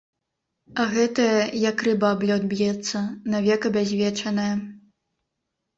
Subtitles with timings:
[0.83, 1.35] А гэтая
[1.69, 2.97] як рыба аб лёд б'ецца,
[3.35, 4.53] навек абязвечаная.